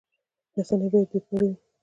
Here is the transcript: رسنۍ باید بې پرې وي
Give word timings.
رسنۍ 0.57 0.87
باید 0.91 1.07
بې 1.11 1.19
پرې 1.27 1.47
وي 1.49 1.53